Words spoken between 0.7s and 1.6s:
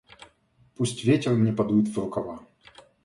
Пусть ветер мне